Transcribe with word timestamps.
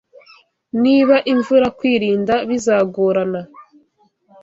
Niba 0.83 1.15
imvura 1.33 1.67
kwirinda 1.77 2.33
bizagorana. 2.49 3.41